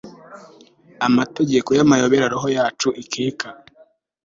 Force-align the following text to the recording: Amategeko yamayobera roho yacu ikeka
Amategeko 1.07 1.69
yamayobera 1.79 2.25
roho 2.33 2.47
yacu 2.57 2.89
ikeka 3.03 3.47